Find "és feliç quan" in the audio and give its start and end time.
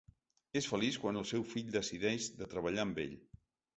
0.61-1.21